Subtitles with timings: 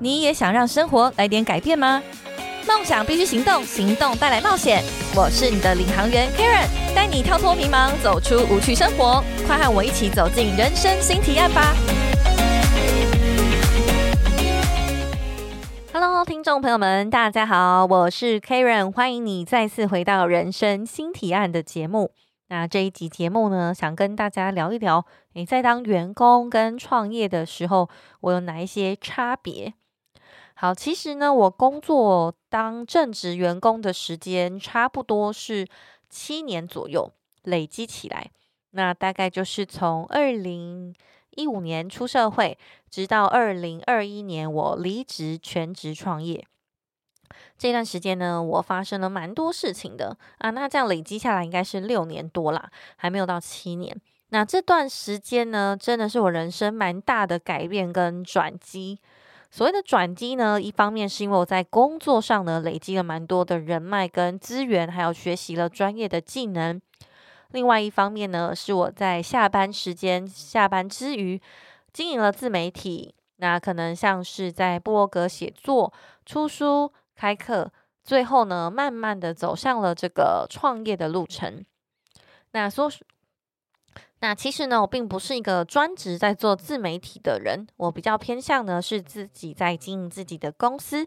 [0.00, 2.00] 你也想让生活来点改变吗？
[2.68, 4.80] 梦想必须行动，行动带来冒险。
[5.16, 9.24] 我是你的领航员 Karen，带你跳脱迷茫，走出无趣生活。
[9.44, 11.74] 快和我一起走进人生新提案吧
[15.92, 22.12] ！Hello，听众朋友们，大家好，我是 Karen，欢迎你再次回到人生新提案的节目。
[22.50, 27.90] 那这一集节目呢，想跟大家聊一聊，你在当员工跟创业的时候，
[28.20, 29.74] 我有哪一些差别？
[30.60, 35.64] 好，其实呢，我工作当正职员工的时间差不多是
[36.10, 37.12] 七年左右，
[37.44, 38.32] 累积起来，
[38.72, 40.92] 那大概就是从二零
[41.36, 42.58] 一五年出社会，
[42.90, 46.44] 直到二零二一年我离职全职创业。
[47.56, 53.96] 这段时间呢，我发生了蛮多事情的啊，那这样累积下来应该是六年多啦，还没有到七年。
[54.30, 58.98] 那这段时间呢，真的是我人生蛮大的改变跟转机。
[59.50, 66.78] 所谓的转机呢，一方面是因为我在工作上呢累积了蛮多的人脉跟资源，还有学习了专业的技能；
[67.50, 71.40] 另外一方面呢，是我在下班时间、下班之余
[71.92, 75.92] 经营了自媒体，那可能像是在布洛格写作、
[76.26, 77.72] 出书、开课，
[78.04, 81.64] 最后呢，慢慢的走向了这个创业的路程。
[82.52, 82.90] 那说。
[84.20, 91.06] 那其实呢，我并不是一个专职在做自媒体的人，我比较偏向呢是自己在经营自己的公司。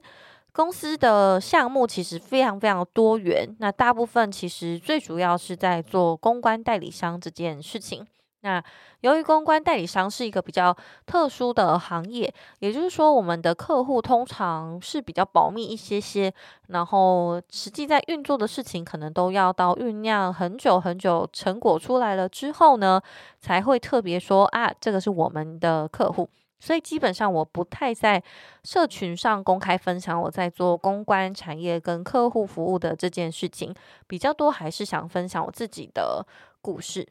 [0.54, 8.06] 公司的项目其实非常非常多元，那大部分其实最主要是在做公关代理商这件事情。
[8.44, 8.64] 那
[9.02, 10.76] 由于公关代理商是一个比较
[11.06, 16.34] 特殊的行业，也就是说，我们的客户通常是比较保密一些些，
[16.70, 23.00] 然后实际在运作的事情，可能都要到酝酿很久很久，成果出来了之后呢，
[23.40, 26.28] 才会特别说啊，这个是我们的客户。
[26.60, 28.24] 所以基本上我不太在
[28.64, 33.74] 社群上公开分享我在做公关产业跟客户服务的这件事情，
[34.08, 36.26] 比较多还是想分享我自己的
[36.62, 37.08] 故事。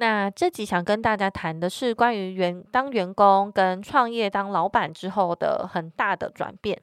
[0.00, 6.80] 那这集想跟大家谈的是关于员当员工跟创业当老板之后的很大的转变。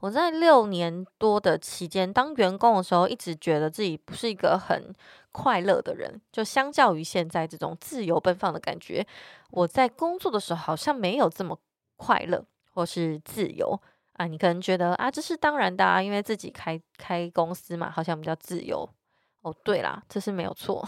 [0.00, 4.94] 我在六年多的期间当员工的时候，一直觉得自己不是一个很
[5.32, 6.20] 快乐的人。
[6.30, 9.04] 就相较于现在这种自由奔放的感觉，
[9.50, 11.58] 我在工作的时候好像没有这么
[11.96, 13.80] 快乐或是自由
[14.12, 14.26] 啊。
[14.26, 18.86] 你可能觉得啊，这是当然的啊，因为自己开开公司嘛，好像比较自由。
[19.46, 20.84] 哦，对啦，这是没有错。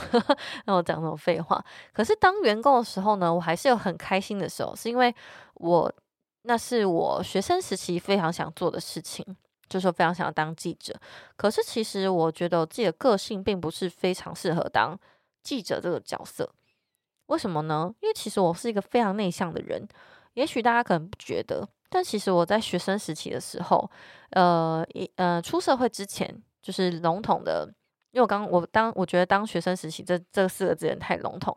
[0.64, 1.64] 那我讲什么废话？
[1.92, 5.14] 可是当员工的时候呢，我还是有很开心的时候，是因为
[5.54, 5.92] 我
[6.42, 9.24] 那是我学生时期非常想做的事情，
[9.68, 10.92] 就是非常想要当记者。
[11.36, 14.98] 可是其实我觉得我自己的个性并不是非常适合当
[15.44, 16.50] 记者这个角色。
[17.26, 17.94] 为什么呢？
[18.00, 19.86] 因为其实我是一个非常内向的人。
[20.34, 23.88] 也许大家可能不觉得，但其实我在学生时期的时候，
[24.30, 27.72] 呃，一呃出社会之前，就是笼统的。
[28.10, 31.54] 因为我刚我当我觉得当学生时期这这四个字太笼统，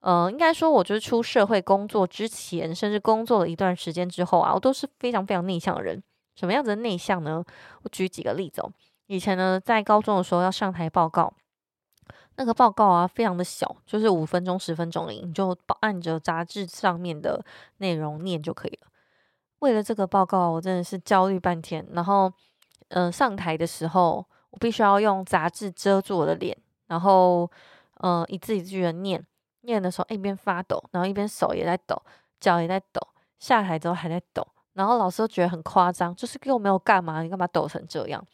[0.00, 6.02] 呃，应该说我就是出社会工作之前，甚至工作了一段时间之后啊，我都是非常非常内向的人。
[6.34, 7.44] 什么样子的内向呢？
[7.82, 8.72] 我举几个例子哦。
[9.06, 11.32] 以前呢，在高中的时候要上台报告，
[12.36, 17.44] 那个报告啊，非常的小，就是五分钟、十分钟里，你就按着杂志上面的
[17.78, 18.88] 内容念就可以了。
[19.58, 21.86] 为了这个报告，我真的是焦虑半天。
[21.92, 22.32] 然后，
[22.88, 24.24] 嗯，上台的时候。
[24.56, 26.56] 我必须要用杂志遮住我的脸，
[26.86, 27.48] 然后，
[28.00, 29.22] 嗯，一字一句的念，
[29.60, 32.00] 念的时候一边发抖，然后一边手也在抖，
[32.40, 33.06] 脚也在抖，
[33.38, 38.24] 下台之后还在抖，然后老师都觉得很夸张，就是又没有干嘛，你干嘛抖成这样？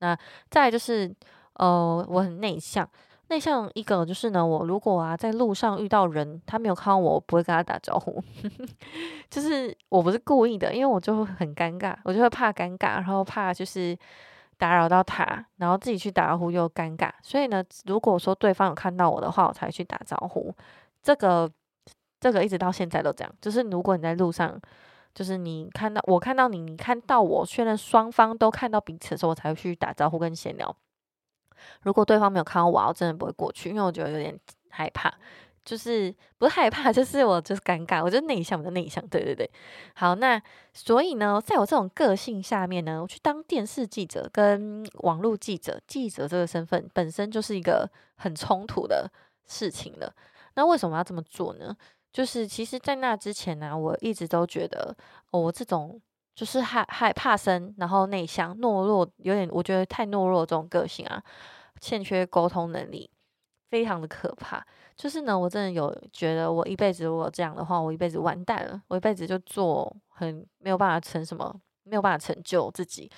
[0.00, 0.18] 那
[0.50, 1.14] 再就是，
[1.52, 2.90] 呃，我很内向，
[3.28, 8.20] 内向一个就是呢，我如果啊在路上遇到人，他没有看到我，我不会跟他打招呼，
[9.30, 13.96] 就是我不是故意的，因为我就会很尴尬，我就会怕尴尬，然后怕就是。
[14.62, 20.54] 打扰到他，然后自己去打招呼又尴尬，所以呢，如果说对方有看到我的话，我才去打招呼。
[21.02, 21.50] 这个
[22.20, 24.56] 这个一直到现在都这样，就是如果你在路上，
[25.12, 30.76] 就是你看到我看到你，你看到我，确认双方都看到彼此的时候，我才会去打招呼跟闲聊。
[31.82, 34.38] 如果对方没有看到我，我真的不会过去，因为我觉得有点
[34.70, 35.12] 害怕。
[35.64, 39.48] 就是不害怕，就是我就是尴尬，我就内向，我就内向，对对对。
[39.94, 40.40] 好，那
[40.72, 49.10] 所以呢，在我这种个性下面呢，我去当电视记者跟网络记者，记者这个身份本身就是一个很冲突的
[49.46, 50.12] 事情了。
[50.54, 51.76] 那为什么要这么做呢？
[52.12, 54.94] 就是其实，在那之前呢，我一直都觉得
[55.30, 55.98] 我这种
[56.34, 61.22] 就是害害怕生，然后内向、懦弱，有点我觉得太懦弱这种个性啊，
[61.80, 63.08] 欠缺沟通能力。
[63.72, 64.62] 非常的可怕。
[64.94, 73.10] 就是呢，我真的有觉得，我一辈子如果这样的话，我一辈子完蛋了，我一辈子就做很没有办法成什么，没有办法成就自己，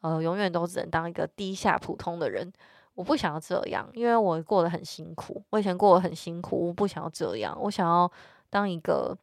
[0.00, 2.52] 呃，永远都只能当一个低下普通的人。
[2.94, 8.10] 我不想要这样，因为我过得很辛苦，我以前过得很辛苦，我不想要这样，我想要
[8.50, 9.16] 当一个，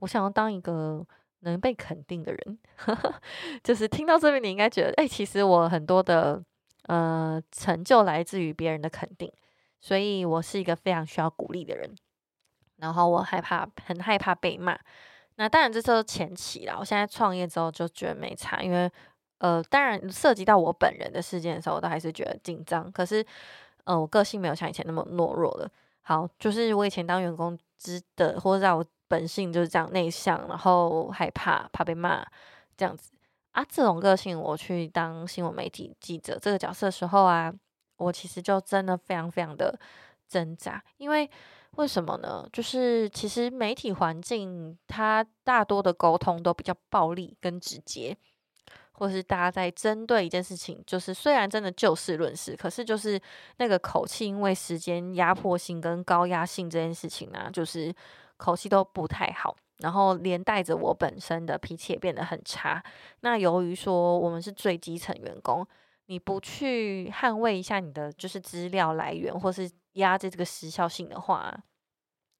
[0.00, 1.02] 我想要当一个
[1.40, 2.58] 能被肯定的人。
[3.64, 6.40] 就是听到这边，你应该觉得，哎，其实我很多的
[6.84, 9.32] 呃成就来自于别人的肯定。
[9.80, 11.94] 所以我是一个非常需要鼓励的人，
[12.76, 14.78] 然后我害怕，很害怕被骂。
[15.36, 18.90] 那当然这是前期啦，我现在创业之后就觉得没差，因为
[19.38, 22.90] 呃，当然涉及到我本人的事件的时候，我都还是觉得紧张。
[22.90, 23.24] 可是
[23.84, 25.70] 呃，我个性没有像以前那么懦弱了。
[26.02, 32.26] 好，就是我以前当员工之的，或者在我本性就是这样内向，然后害怕怕被骂
[32.76, 33.12] 这样子
[33.52, 33.64] 啊。
[33.68, 37.54] 这种个性，我去当新闻媒体记者这个角色的时候啊。
[37.98, 39.78] 我其实就真的非常非常的
[40.26, 41.28] 挣扎，因为
[41.72, 42.48] 为什么呢？
[42.52, 48.16] 就是其实媒体环境它大多的沟通都比较暴力跟直接，
[48.92, 53.20] 或是大家在针对一件事情，就是虽然真的就事论事，可是就是
[53.58, 57.94] 那个口气，因为时间压迫性跟高压性这件事情呢，就是
[58.36, 62.82] 口气都不太好，然后连带着我本身的脾气也变得很差。
[63.20, 65.66] 那由于说我们是最基层员工。
[66.10, 71.54] 你不去捍卫一下你的就是资料来源，或是压着这个时效性的话，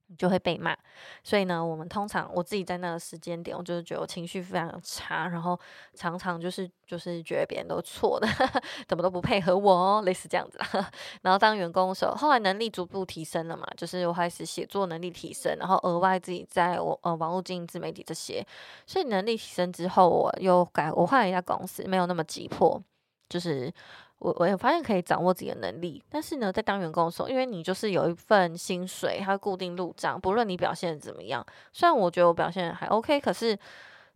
[0.07, 0.75] 你就会被骂。
[1.23, 5.61] 所以呢，我们通常我自己在那个时间点，我就是觉得我情绪非常差，然后
[5.93, 8.27] 常常就是就是觉得别人都错的，
[8.89, 10.59] 怎么都不配合我，类似这样子。
[11.21, 18.43] 然后当员工的时候，后来能力逐步提升了嘛，就是我开始写作能力提升，然后额外自己在我呃网络经营自媒体这些，
[18.87, 22.83] 所以能力提升之后，我又改我换了一家公司，没有那么急迫。
[23.29, 23.73] 就是
[24.19, 33.57] 我，我也发现可以掌握自己的能力，但是呢，在当员工的时候，因为你就是有一份薪水，它固定入账，不论你表现怎么样，虽然我觉得我表现还 OK，可是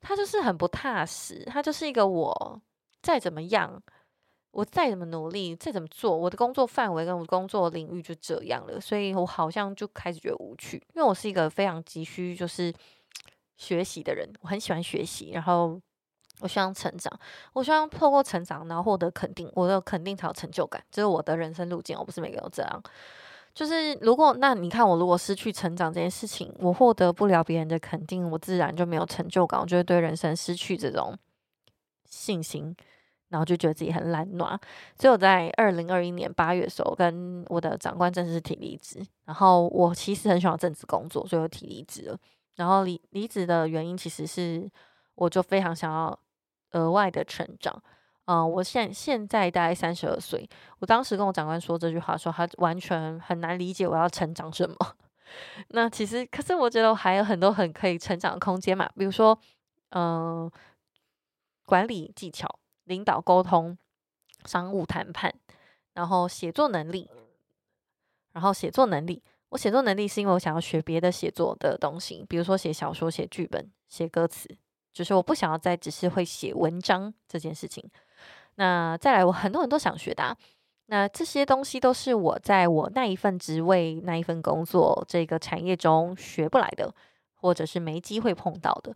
[0.00, 2.60] 它就是很不踏实，它就是一个我
[3.00, 3.80] 再怎么样，
[4.50, 12.72] 我再怎么努力，再怎么做，我的工作范围跟我工作领域就这样了，所以我好像就开始觉得无趣，因为我是一个非常急需就是
[13.56, 15.80] 学习的人，我很喜欢学习，然后。
[16.42, 17.12] 我希望成长，
[17.52, 21.96] 我希望透过成长，然后获得肯定，我的肯定才有成就感，这是我的人生路径。
[21.96, 22.82] 我不是每个都这样，
[23.54, 31.16] 就是如果那你看我如果失去成长这件事情，我获得不了别人的肯定，我自然就没有成就感，我就会对人生失去这种
[32.04, 32.74] 信心，
[33.28, 34.58] 然后就觉得自己很懒惰。
[34.98, 39.00] 所以我在二零二一年八月的时候，跟我的长官正式提离职。
[39.26, 42.18] 然后我其实很喜欢正职工作，所以我提离职了。
[42.56, 44.68] 然后离离职的原因其实是，
[45.14, 46.18] 我就非常想要。
[46.72, 47.82] 额外的成长，
[48.26, 50.48] 嗯，我现现在大概三十二岁。
[50.78, 54.76] 我当时跟我长官说这句话，说他完全很难理解我要成长什么。
[55.68, 59.38] 那其实，可是我觉得我还有很多很可以成长的空间嘛，比如说，
[59.90, 60.50] 嗯，
[61.64, 63.78] 管理技巧、领导沟通、
[64.44, 65.32] 商务谈判，
[65.94, 67.10] 然后写作能力，
[68.32, 69.22] 然后写作能力。
[69.50, 74.48] 我写作能力是因为我想要学别的写作的东西，比如说写小说、写剧本、写歌词。
[74.92, 77.82] 就是我不想要再只是会写文章这件事情。
[78.56, 80.36] 那再来，我很多人都想学的。
[80.86, 86.92] 那这些东西都是我在我那一份职位、那一份工作这个产业中学不来的，
[87.36, 88.94] 或者是没机会碰到的。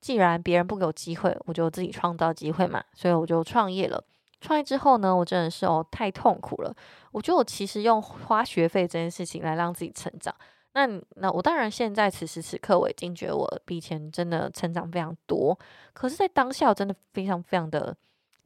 [0.00, 2.82] 既然别人不给我机会，我就自己创造机会嘛。
[2.92, 4.02] 所以我就创业了。
[4.40, 6.74] 创业之后呢，我真的是哦太痛苦了。
[7.12, 10.34] 我觉得我其实用花学费这件事情来让自己成长。
[10.74, 15.58] 那那我当然现在此时此刻我已经觉得我比以前真的成长非常多，
[15.92, 17.96] 可是，在当下我真的非常非常的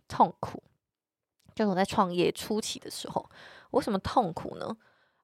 [0.08, 0.62] 痛苦。
[1.54, 3.28] 就是我在创业初期的时候，
[3.72, 4.74] 为什么痛苦呢？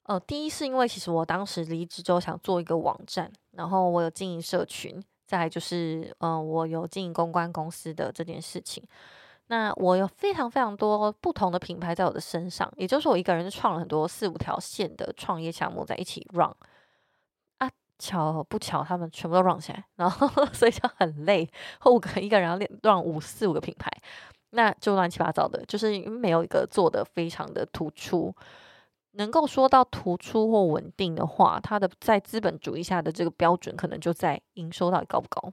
[0.03, 8.83] 呃，第一是因为其实我当时离职之后想做一个网站，然后我有经营社群，再就是嗯，我有经营公关公司的这件事情。
[9.47, 16.55] 那我有非常非常多不同的品牌在我的身上，也就是我一个人创了很多四五条线的创业项目在一起 run。
[17.99, 21.49] 巧不巧，他们全部都 run 起来，然后 所以就很累。
[21.81, 23.91] 后五个一个人要练 run 五四五个品牌，
[24.51, 28.35] 那就乱七八糟的，就是因为没有一个做的非常的突出。
[29.13, 35.53] 能够说到突出或稳定的话，它的在资本主义下的这个标准，可能就在营收到底高不高。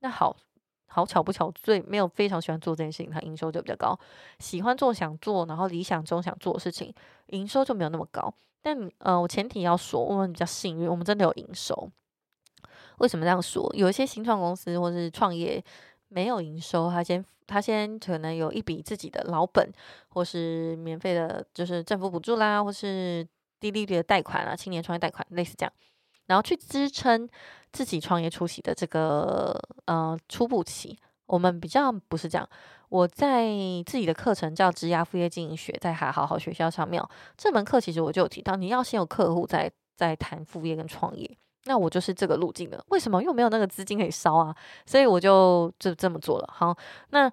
[0.00, 0.34] 那好
[0.88, 3.94] 好巧不巧，最没有非常喜欢做这件事情，它营收就比较高；
[4.40, 6.92] 喜欢做想做，然后理想中想做的事情，
[7.26, 8.34] 营收就没有那么高。
[8.64, 11.90] 但呃，我前提要说，我们比较幸运，我们真的有营收。
[12.96, 13.70] 为什么这样说？
[13.74, 15.62] 有一些新创公司或是创业
[16.08, 19.70] 没有营收，他先他先可能有一笔自己的老本，
[20.08, 23.28] 或是免费的，就是政府补助啦，或是
[23.60, 25.72] 低利率的贷款啊，青年创业贷款类似这样，
[26.24, 27.28] 然后去支撑
[27.70, 30.98] 自己创业初期的这个呃初步期。
[31.26, 32.48] 我们比较不是这样，
[32.88, 33.48] 我在
[33.86, 37.02] 自己的课程叫《职涯副业经营学》，在海好好学校上面，
[37.36, 41.30] 这门课其实我就有提到，你要先有客户，再再谈副业跟创业。
[41.66, 43.22] 那我就是这个路径的，为什么？
[43.22, 44.54] 因为没有那个资金可以烧啊，
[44.84, 46.48] 所以我就就这么做了。
[46.52, 46.76] 好，
[47.08, 47.24] 那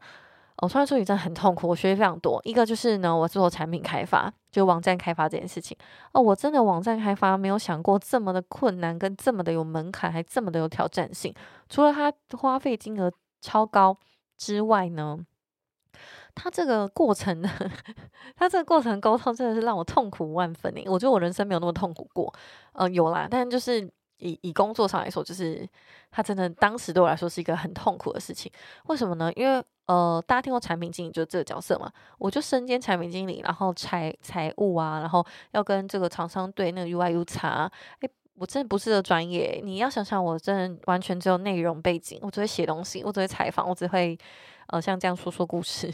[0.58, 2.40] 我创业初期真的很痛苦，我学习非常多。
[2.46, 5.76] 一个就是呢，我做产品开发，就网站开发这件事情。
[6.14, 11.34] 哦，我真的网站开发没有想过这么的困难，跟这么的有门槛，还这么的有挑战性。
[11.68, 13.98] 除了它花费金额超高
[14.38, 15.20] 之外呢，
[16.34, 17.42] 他这个过程，
[18.38, 20.86] 他这个过程沟通真的是让我痛苦万分诶。
[20.88, 22.34] 我觉得我人生没有那么痛苦过。
[22.74, 23.92] 呃，有啦，但就是。
[24.24, 25.68] 以以工作上来说，就是
[26.12, 28.52] 他真的当时对我来说是一个很痛苦的事情。
[28.86, 29.34] 为什么呢？
[29.36, 37.68] 因为呃，大家听过产品经理就这个角色嘛，我就身兼产品经理，然后财财务啊，然后要跟这个厂商对那个 UI U 查。
[38.02, 39.62] 诶，我真的不是个专业。
[39.64, 44.18] 你要想想，我真的完全只有内容背景，我只会写东西，我只会采访，我只会
[44.70, 45.94] 呃像这样说说故事，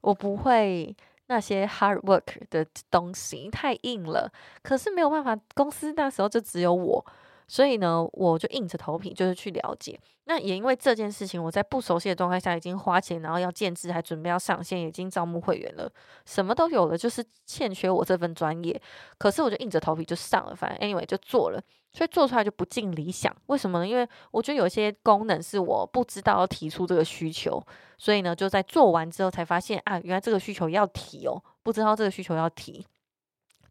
[0.00, 0.92] 我不会
[1.28, 4.28] 那些 hard work 的东西，太硬了。
[4.62, 7.06] 可是没有办法，公司那时候就只有我。
[7.48, 9.98] 所以呢，我就硬着头皮就是去了解。
[10.24, 15.88] 那也因为这件事情，我在不熟悉的状态下已经花钱，然后要建制，还准备要上线，已经招募会员了，
[16.24, 18.80] 什么都有了，就是欠缺我这份专业。
[19.18, 21.62] 可是我就硬着头皮就上了，反正 anyway 就做了。
[21.92, 23.34] 所以做出来就不尽理想。
[23.46, 23.86] 为什么呢？
[23.86, 27.64] 因为我觉得有些功能是我不知道要提出这个需求，
[27.96, 32.84] 所以呢，就在做完之后才发现啊，原来这个需求要提哦，不知道这个需求要提。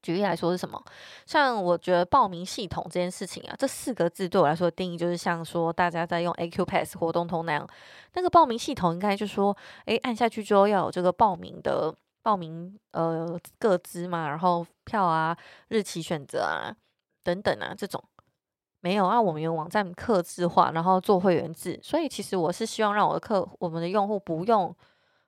[0.05, 0.79] 举例来说是什么？
[1.25, 7.67] 像我觉得报名系统这件事情啊，这四个字对我来说的定义就是像说大家在用 AQ Pass 活动通那样，
[8.13, 15.35] 那个报名系统应该就说，诶，按下去之后要有这个报名的报名呃个资嘛，然后票啊、
[15.69, 16.69] 日期选择啊
[17.23, 18.03] 等等啊这种
[18.81, 24.75] 没有啊，我们有网站刻字化，然后做会员制，所以其实我是希望让我的客我们的用户不用。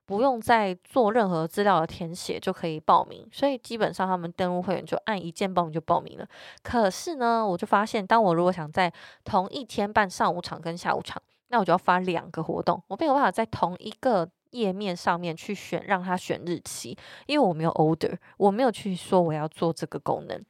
[0.08, 6.26] 不用再做任何资料的填写就可以报名，所以基本上他们登录会员就按一键报名就报名了。
[6.64, 8.92] 可是呢，我就发现，当我如果想在
[9.26, 20.42] 同一天办上午场跟下午场，那我就要发两个活动，我没有办法在同一个页面上面去选让他选日期，因为我没有 order，我没有去说我要做这个功能。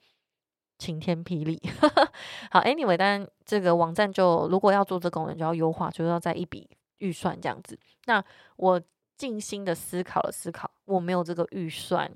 [0.78, 1.60] 晴天霹雳，
[2.52, 7.80] 好，anyway，但这个网站就如果要做这功能，就要优化，就要在一笔预算这样子。
[8.06, 8.24] 那
[8.58, 8.80] 我。
[9.18, 12.10] 静心的思考了思考，我没有这个预算，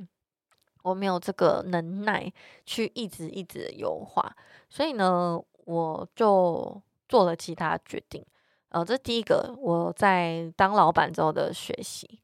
[0.84, 2.32] 我没有这个能耐
[2.66, 4.36] 去一直一直的优化，
[4.70, 8.24] 所以呢，我就做了其他决定。
[8.70, 12.22] 呃，这第一个我在当老板之后的学习，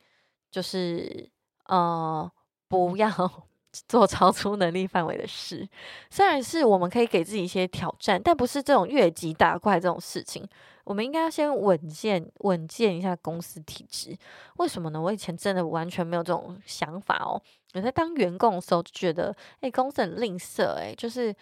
[0.49, 1.29] 就是
[1.65, 2.31] 呃，
[2.69, 3.09] 不要
[3.89, 5.67] 做超出能力范围的事。
[6.09, 10.47] 虽然是我们可以给自己一些挑战，但不是这种越级打怪这种事情。
[10.87, 14.17] 我们应该要先稳健稳健一下公司体制，
[14.55, 15.01] 为什么呢？
[15.01, 17.41] 我以前真的完全没有这种想法哦。
[17.73, 21.35] 我在当员工的时候就觉得，哎，公司很吝啬，哎，就是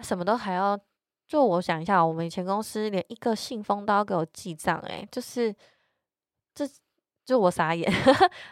[0.00, 0.76] 什么都还要。
[1.28, 5.54] 就我想一下，我们以前公司连一个信封都要给我记账，哎，就是
[6.52, 6.68] 这
[7.24, 7.88] 就我傻眼，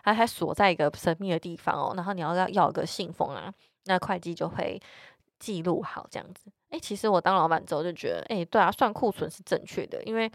[0.05, 1.93] 还还锁在一个神秘的地方哦。
[1.97, 3.53] 然后你要要要个信封啊，
[3.87, 4.81] 那会计就会
[5.39, 6.51] 记录好这样子。
[6.71, 10.31] 哎，其实我当老板之后就觉得，哎，对啊，算库存是正确的，因为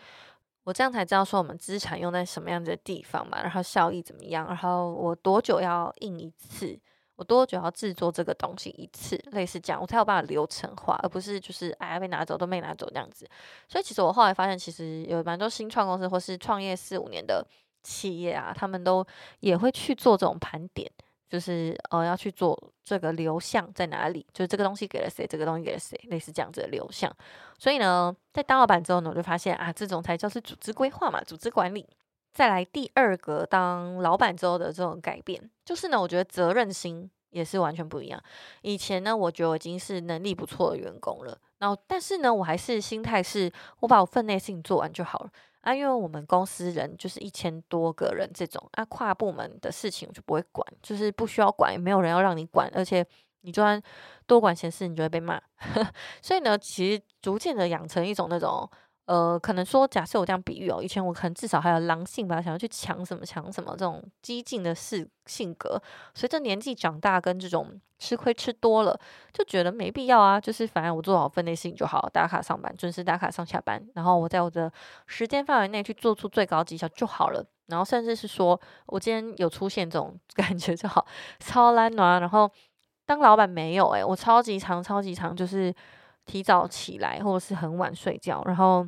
[0.63, 6.79] 我这样才知道说我们资产用在什么样的地方嘛，然后效益怎么样，然后我多久要印一次，
[7.15, 13.29] 我多久要制作这个东西一次，类似这样，我才有办法流程化，而不是就是哎被拿走都没拿走这样子。
[13.67, 17.45] 所以其实我后来发现，其实有蛮多新创公司或是创业四五年的
[17.83, 19.05] 企业啊，他们都
[19.41, 20.89] 也会去做这种盘点。
[21.33, 24.23] 就是呃要去做这个流向在哪里？
[24.31, 27.11] 就是这个东西给了谁，这个东西给了谁，类似这样子的流向。
[27.57, 31.89] 所以呢，在当老板之后呢，我就发现啊，这种才叫是组织规划嘛，组织管理。
[32.35, 38.23] 再来第二个当老板之后的这种改变，就是呢，我觉得责任心也是完全不一样。
[38.61, 45.31] 以前呢，我觉得我已经是能力不错的员工了，然后但是呢，我还是心态是我把我分内事情做完就好了。
[45.63, 53.05] 啊，因为我们公司人就是一千多个人，这种啊跨部门的事情我就不会管，就是不需要管，也没有人要让你管，而且
[53.41, 53.81] 你就算
[54.27, 55.41] 多管闲事，你就会被骂。
[56.21, 58.69] 所以呢，其实逐渐的养成一种那种。
[59.05, 65.81] 呃，可能说，假设我这样比喻哦，以前我可能至少还有狼性吧，想要去抢什么抢什么这种激进的事性格。
[66.13, 68.97] 随着年纪长大，跟这种吃亏吃多了，
[69.33, 70.39] 就觉得没必要啊。
[70.39, 74.71] 就是反正我做好分内事情就好，打卡上班，准时打卡上下班，然后我在我的
[75.05, 77.45] 时间范围内去做出最高绩效就好了。
[77.67, 81.05] 然后甚至是说我今天有出现这种 感觉就好，
[81.39, 82.49] 超懒暖，然后
[83.05, 85.73] 当老板没有诶，我超级长超级长，就是
[86.25, 88.87] 提早起来或者是很晚睡觉，然后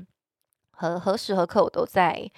[0.72, 2.30] 何何时何刻我都在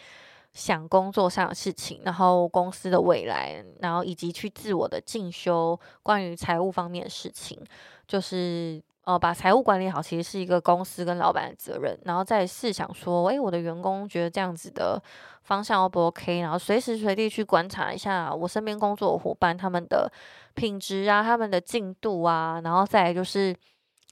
[0.53, 7.59] 想工作上的事情，然后公司的未来，然后以及去自我的进修关于财务方面的事情，
[8.07, 15.01] 就是呃把财务管理好，其实是一个公司跟老板的责任，然后再试想说，诶，我的员工觉得这样子的
[15.43, 20.11] 方向 O 不 OK，然后随时随地去观察一下我身边工作的伙伴他们的。
[20.57, 23.55] 品质啊，他们的进度啊，然后再就是，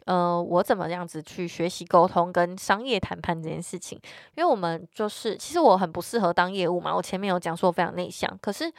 [0.03, 3.99] 呃，我怎么样子去学习沟通跟商业谈判这件事情？
[4.35, 6.95] 因为我们就是，其实我很不适合当业务嘛。
[6.95, 8.71] 我前面有讲说我非常内向，可是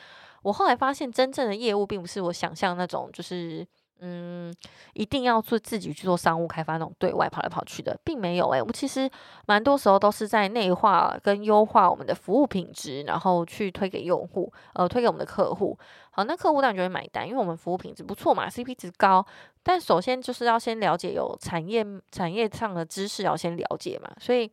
[0.42, 3.66] 我后来发现，真正的业务并不是我想象那种，就是。
[4.00, 4.54] 嗯，
[4.94, 9.10] 一定要做自己去做商务开发那种对外跑来跑去的，并没有诶，我们其实
[9.46, 15.78] 蛮多时候都是在内化跟优化我们的服务品质，然后去推给用户，呃，推给我们的客户。
[16.10, 19.24] 好，那客户当然就会买单，因为我们服务品质不错嘛，CP 值高。
[19.62, 24.50] 但首先就是要先了解有产业产业上的知识要先了解嘛，所以。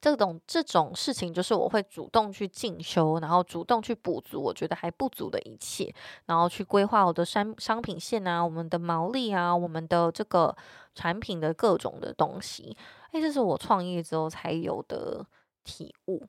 [0.00, 5.90] 这种这种事情，就是我会主动去进修，然后主动去补足我觉得还不足的一切，
[6.26, 10.54] 然后去规划我的商商品线啊，我们的毛利啊，我们的这个
[10.94, 12.76] 产品的各种的东西。
[13.12, 15.24] 哎，这是我创业之后才有的
[15.62, 16.22] 体悟。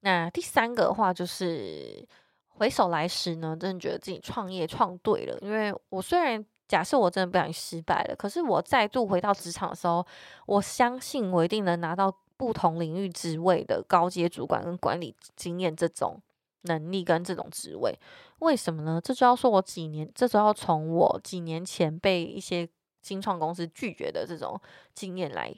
[0.00, 2.08] 那第三个的话，就是
[2.46, 10.06] 回首来时呢，真的觉得自己创业创对了，因为我虽然假设我真的不小心失败了，可是我再度回到职场的时候，
[10.46, 12.10] 我相信我一定能拿到。
[12.38, 16.18] 不同领域职位的高阶主管跟管理经验，这种
[16.62, 17.98] 能力跟这种职位，
[18.38, 19.00] 为什么呢？
[19.04, 22.66] 这就要说我几年，这就要从我几年前被一些
[23.02, 24.58] 新创公司拒绝的这种
[24.94, 25.54] 经验来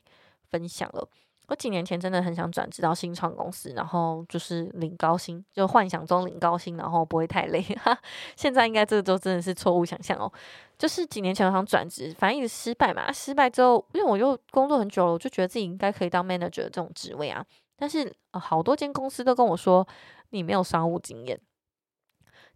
[0.50, 1.08] 分享了。
[1.50, 7.60] 我几年前真的很想转职到新创公司，然后就是领高薪，就幻想中领高薪，然后不会太累。
[7.60, 7.98] 哈
[8.36, 10.32] 现在应该这个都真的是错误想象哦。
[10.78, 13.10] 就是几年前我想转职，反正一直失败嘛。
[13.10, 17.44] 失败之后，因为我又工作很久了，我就觉得自己应该可以当 manager 这种职位啊。
[17.76, 19.84] 但是好多间公司都跟我说
[20.30, 21.36] 你没有商务经验。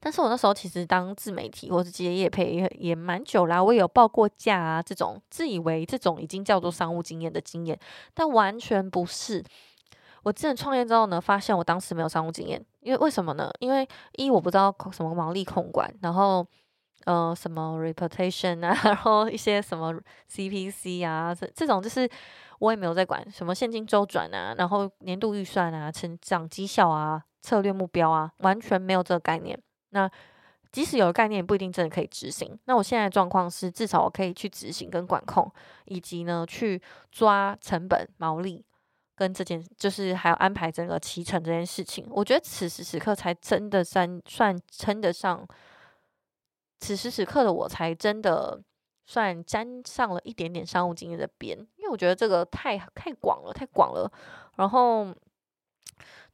[0.05, 7.79] 但是我那时候其实当自媒体或是接业配也也蛮久啦，我也有报过价啊，这种自以为这种已经叫做商务经验的经验，
[8.13, 9.43] 但完全不是。
[10.25, 13.51] 我真的创业之后呢，发现我当时没有商务经验，因为为什么呢？
[13.61, 16.47] 因为一我不知道什么毛利控管，然后
[17.07, 19.99] 呃什么 reputation 啊， 然后一些什么
[20.31, 22.07] CPC 啊，这这种就是
[22.59, 29.59] 我也没有在管什么现金周转啊，然后年度预算啊，成长绩效啊，策略目标啊，完全没有这个概念。
[29.95, 30.11] 那
[30.73, 32.59] 即使有概念，不一定真的可以执行。
[32.65, 35.49] 那我现在状况是，至少我可以去执行跟管控，
[35.85, 38.65] 以及呢去抓成本、毛利，
[39.15, 42.05] 跟这件就是还有安排整个骑程这件事情。
[42.11, 45.47] 我觉得此时此刻才真的算算称得上，
[46.81, 48.61] 此时此刻的我才真的
[49.07, 54.11] 算沾上了一点点商务经验的边，因为我觉得这个太太广了，太广了，
[54.57, 55.15] 然后。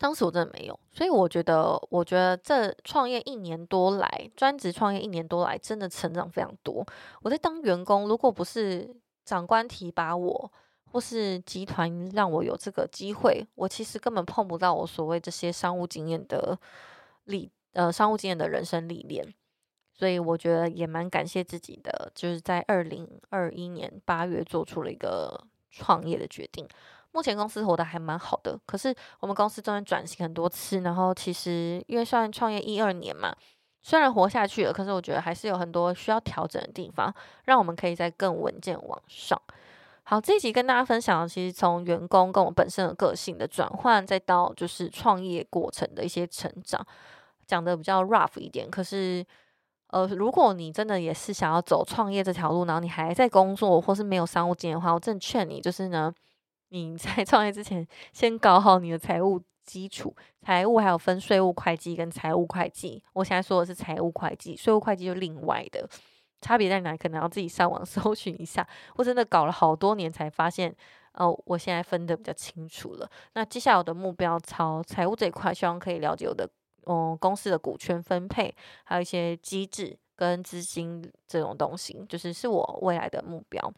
[0.00, 6.82] 当时我真的没有，所以我觉得，我觉得这创业一年多来，专职创业一年多来，真的成长非常多。
[7.20, 10.50] 我在当员工，如果不是长官提拔我，
[10.90, 16.58] 或是集团让我有这个机会，我其实根本碰不到我所谓这些商务经验的
[17.24, 19.34] 历，呃，商务经验的人生历练。
[19.92, 26.66] 所以我觉得也蛮感谢自己的，就是在二零二一年八月做出了一个创业的决定。
[27.12, 33.34] 目前公司活得还蛮好的，可是我们公司中间转型很多次，然后其实因为算创业一二年嘛，
[33.82, 37.12] 虽然活下去了，可是我觉得还是有很多需要调整的地方，
[37.46, 39.40] 让我们可以再更稳健往上。
[40.04, 46.84] 好，这一集跟大家分享，其实从员工跟我本身的个性的转换，再到就是创业过程的一些成长，
[47.46, 48.70] 讲的比较 rough 一点。
[48.70, 49.24] 可是，
[49.88, 56.12] 呃，如果你真的也是想要走创业这条路，然后你还在工作或是没有商务经验的话，我真劝你就是呢。
[56.70, 63.02] 你在 创业之前，先搞好你的财务基础，财务还有分税务会计跟财务会计。
[63.12, 65.88] 我现在说的是财务会计，税务会计就另外的，
[66.40, 66.96] 差别在哪？
[66.96, 68.66] 可能要自己上网 搜寻一下。
[68.96, 70.74] 我真的搞了好多年才发现，
[71.14, 73.10] 哦，我现在分的比较清楚了。
[73.34, 76.48] 那接下来我的目标朝财务这一块，希望可以了解我的，
[76.86, 78.54] 嗯，公司的股权分配，
[78.84, 83.72] 还有一些机制跟资金这种东西，就是是我未来的目标。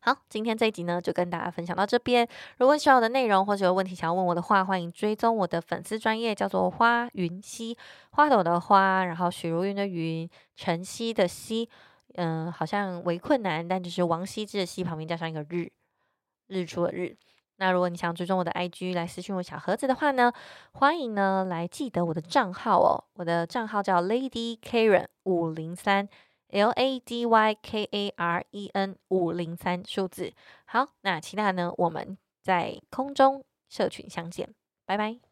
[0.00, 2.26] 好，今天这一集呢，就跟大家分享到这边。
[2.58, 7.76] 如果喜欢我的内容，或者有问题想要问我的话，欢迎追踪我的粉丝专业，叫做花云溪，
[8.10, 11.68] 花朵的花，然后许如云的云，晨曦的曦，
[12.14, 15.70] 嗯，好像为困难，但只是王羲之的羲旁边加上一个日，
[16.46, 17.16] 日出的日。
[17.60, 20.32] 那如果你想追踪我的 IG 来私讯我小盒子的话呢，
[20.74, 26.08] 欢迎呢来记得我的账号哦，我的账号叫 Lady Karen 五零三。
[26.50, 30.32] L A D Y K A R E N 五零三数字。
[30.64, 34.54] 好，那其他呢，我们在空中社群相见，
[34.86, 35.27] 拜拜。